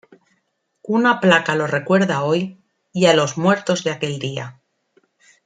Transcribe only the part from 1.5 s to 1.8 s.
los